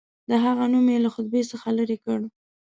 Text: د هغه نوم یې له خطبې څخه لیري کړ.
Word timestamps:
د 0.29 0.31
هغه 0.43 0.65
نوم 0.71 0.87
یې 0.93 0.99
له 1.05 1.09
خطبې 1.15 1.41
څخه 1.51 1.67
لیري 1.77 1.97
کړ. 2.05 2.19